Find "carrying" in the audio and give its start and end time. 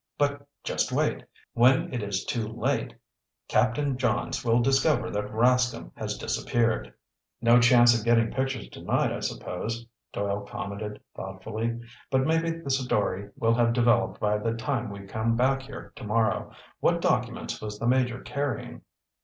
18.23-18.81